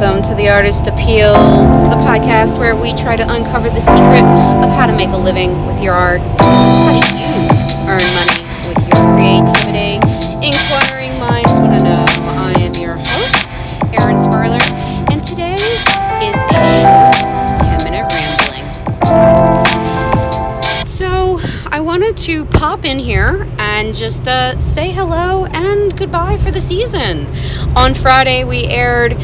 [0.00, 4.24] Welcome to the Artist Appeals, the podcast where we try to uncover the secret
[4.64, 6.22] of how to make a living with your art.
[6.40, 7.28] How do you
[7.84, 10.00] earn money with your creativity?
[10.40, 12.02] Inquiring minds want to know.
[12.08, 13.44] I am your host,
[13.92, 14.64] Erin Sparler,
[15.12, 15.56] and today
[16.24, 17.12] is a short
[17.60, 18.64] 10 minute rambling.
[20.86, 21.38] So,
[21.70, 26.60] I wanted to pop in here and just uh, say hello and goodbye for the
[26.62, 27.26] season.
[27.76, 29.14] On Friday, we aired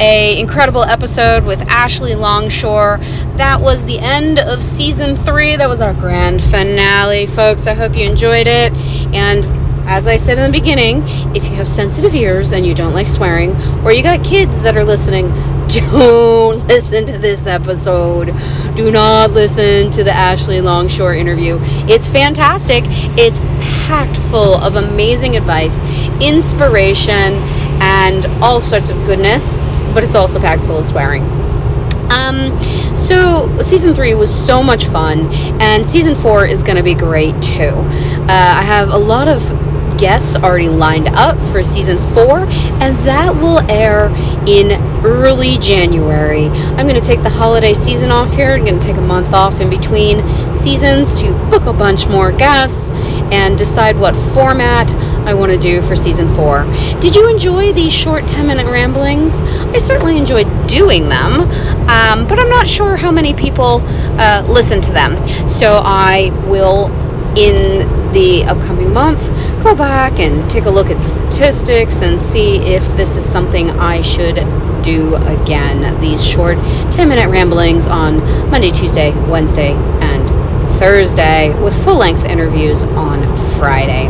[0.00, 2.98] a incredible episode with Ashley Longshore.
[3.36, 5.56] That was the end of season three.
[5.56, 7.66] That was our grand finale, folks.
[7.66, 8.72] I hope you enjoyed it.
[9.14, 9.44] And
[9.86, 11.02] as I said in the beginning,
[11.36, 14.76] if you have sensitive ears and you don't like swearing, or you got kids that
[14.76, 15.28] are listening,
[15.68, 18.26] don't listen to this episode.
[18.76, 21.58] Do not listen to the Ashley Longshore interview.
[21.88, 22.84] It's fantastic.
[23.18, 23.40] It's
[23.86, 25.80] packed full of amazing advice,
[26.20, 27.34] inspiration,
[27.82, 29.58] and all sorts of goodness
[29.92, 31.24] but it's also packed full of swearing.
[32.10, 32.60] Um,
[32.94, 35.28] so season three was so much fun,
[35.60, 37.68] and season four is going to be great too.
[37.68, 39.40] Uh, I have a lot of
[39.98, 44.08] guests already lined up for season four, and that will air
[44.46, 44.72] in
[45.04, 46.46] early January.
[46.46, 48.54] I'm going to take the holiday season off here.
[48.54, 52.32] I'm going to take a month off in between seasons to book a bunch more
[52.32, 52.90] guests
[53.30, 54.90] and decide what format
[55.26, 56.64] I want to do for season four.
[57.00, 59.40] Did you enjoy these short 10 minute ramblings?
[59.42, 61.42] I certainly enjoyed doing them,
[61.88, 63.80] um, but I'm not sure how many people
[64.18, 65.16] uh, listen to them.
[65.48, 66.90] So I will,
[67.38, 69.28] in the upcoming month,
[69.62, 74.00] go back and take a look at statistics and see if this is something I
[74.00, 74.36] should
[74.82, 76.00] do again.
[76.00, 76.58] These short
[76.90, 78.18] 10 minute ramblings on
[78.50, 80.28] Monday, Tuesday, Wednesday, and
[80.78, 84.08] Thursday with full length interviews on Friday.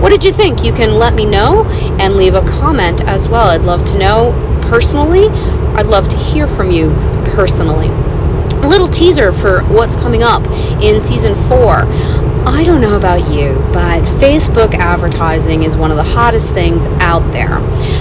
[0.00, 0.62] What did you think?
[0.64, 1.64] You can let me know
[1.98, 3.48] and leave a comment as well.
[3.48, 4.32] I'd love to know
[4.62, 5.28] personally.
[5.76, 6.90] I'd love to hear from you
[7.24, 7.88] personally.
[7.88, 10.46] A little teaser for what's coming up
[10.80, 11.84] in season four.
[12.46, 17.32] I don't know about you, but Facebook advertising is one of the hottest things out
[17.32, 17.58] there.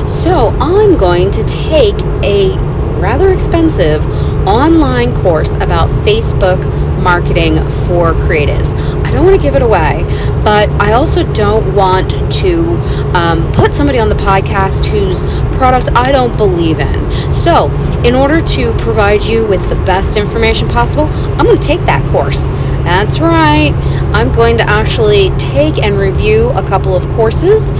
[0.07, 2.55] So I'm going to take a
[2.99, 4.05] rather expensive
[4.47, 6.63] online course about Facebook
[7.01, 8.73] marketing for creatives.
[9.07, 10.03] I don't want to give it away,
[10.43, 12.75] but I also don't want to
[13.15, 15.23] um, put somebody on the podcast whose
[15.55, 17.33] product I don't believe in.
[17.33, 17.71] So,
[18.03, 22.05] in order to provide you with the best information possible, I'm going to take that
[22.11, 22.49] course.
[22.83, 23.71] That's right.
[24.13, 27.71] I'm going to actually take and review a couple of courses,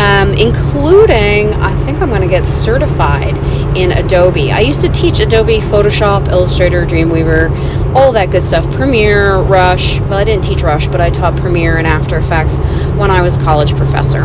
[0.00, 3.36] um, including, I think I'm going to get certified
[3.76, 4.52] in Adobe.
[4.52, 7.50] I used to teach Adobe Photoshop, Illustrator, Dreamweaver,
[7.96, 8.70] all that good stuff.
[8.74, 10.00] Premiere, Rush.
[10.00, 12.58] Well, I didn't teach Rush, but I taught Premiere and After Effects
[12.98, 14.24] when I was a college professor.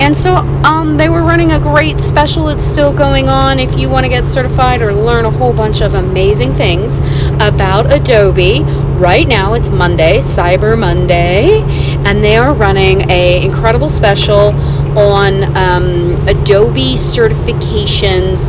[0.00, 2.48] And so um, they were running a great special.
[2.48, 5.80] It's still going on if you want to get certified or learn a whole bunch
[5.80, 6.98] of amazing things
[7.40, 8.62] about Adobe.
[8.98, 11.62] Right now, it's Monday, Cyber Monday,
[12.06, 14.54] and they are running a incredible special
[14.96, 18.48] on um, Adobe certifications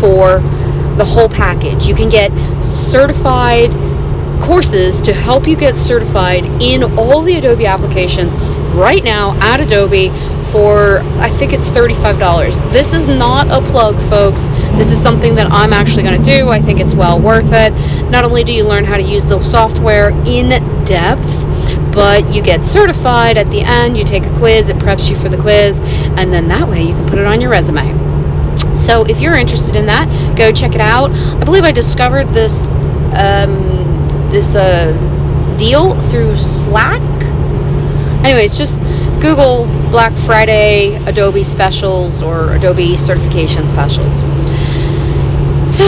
[0.00, 0.40] for
[0.96, 1.86] the whole package.
[1.86, 2.32] You can get
[2.62, 3.72] certified
[4.40, 8.34] courses to help you get certified in all the Adobe applications
[8.74, 10.10] right now at Adobe
[10.50, 12.72] for I think it's $35.
[12.72, 14.48] This is not a plug, folks.
[14.78, 16.48] This is something that I'm actually going to do.
[16.48, 17.72] I think it's well worth it.
[18.10, 20.50] Not only do you learn how to use the software in
[20.84, 21.44] depth,
[21.92, 23.96] but you get certified at the end.
[23.96, 25.80] You take a quiz, it preps you for the quiz,
[26.16, 28.06] and then that way you can put it on your resume.
[28.74, 31.10] So if you're interested in that, go check it out.
[31.10, 33.75] I believe I discovered this um,
[34.30, 34.92] this uh,
[35.58, 37.00] deal through Slack.
[38.24, 38.82] Anyways, just
[39.20, 44.18] Google Black Friday Adobe specials or Adobe certification specials.
[45.68, 45.84] So,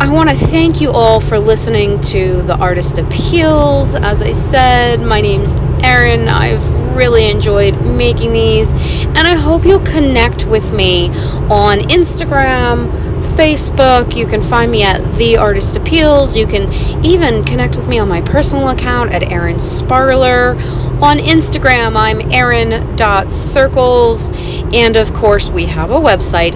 [0.00, 3.94] I want to thank you all for listening to the Artist Appeals.
[3.94, 6.28] As I said, my name's Erin.
[6.28, 11.08] I've really enjoyed making these, and I hope you'll connect with me
[11.48, 14.14] on Instagram, Facebook.
[14.16, 16.36] You can find me at The Artist Appeals.
[16.36, 16.72] You can
[17.04, 20.50] even connect with me on my personal account at Erin Sparler.
[21.02, 24.30] On Instagram, I'm Erin.circles.
[24.72, 26.54] And of course, we have a website,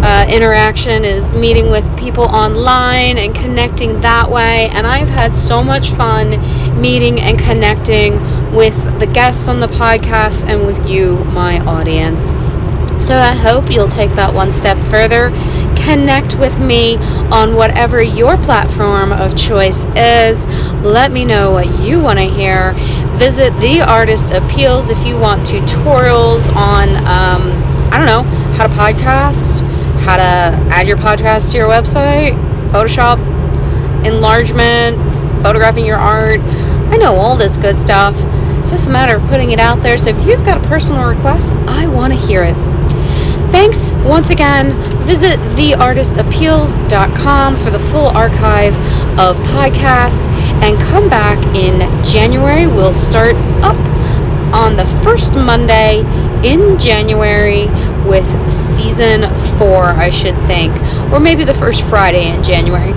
[0.00, 4.68] uh, interaction is meeting with people online and connecting that way.
[4.72, 6.34] And I've had so much fun
[6.80, 8.14] meeting and connecting
[8.54, 12.34] with the guests on the podcast and with you, my audience.
[13.04, 15.30] So I hope you'll take that one step further.
[15.76, 16.96] Connect with me
[17.32, 20.46] on whatever your platform of choice is.
[20.82, 22.74] Let me know what you want to hear.
[23.16, 27.52] Visit The Artist Appeals if you want tutorials on, um,
[27.92, 29.60] I don't know, how to podcast,
[30.00, 30.22] how to
[30.72, 32.32] add your podcast to your website,
[32.68, 33.18] Photoshop,
[34.04, 34.98] enlargement,
[35.42, 36.40] photographing your art.
[36.98, 38.16] Know all this good stuff.
[38.60, 39.96] It's just a matter of putting it out there.
[39.96, 42.56] So if you've got a personal request, I want to hear it.
[43.52, 44.74] Thanks once again.
[45.06, 48.76] Visit theartistappeals.com for the full archive
[49.16, 50.26] of podcasts
[50.60, 52.66] and come back in January.
[52.66, 53.76] We'll start up
[54.52, 56.00] on the first Monday
[56.44, 57.68] in January
[58.08, 60.74] with season four, I should think,
[61.12, 62.92] or maybe the first Friday in January.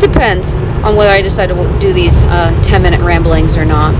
[0.00, 0.52] Depends
[0.86, 3.94] on whether I decide to do these uh, 10 minute ramblings or not.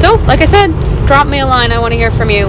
[0.00, 0.72] So, like I said,
[1.06, 1.72] drop me a line.
[1.72, 2.46] I want to hear from you.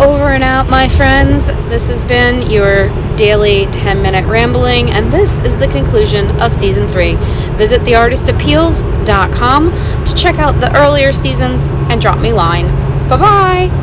[0.00, 1.46] Over and out, my friends.
[1.68, 6.88] This has been your daily 10 minute rambling, and this is the conclusion of season
[6.88, 7.14] three.
[7.56, 9.70] Visit theartistappeals.com
[10.04, 12.66] to check out the earlier seasons and drop me a line.
[13.08, 13.82] Bye bye.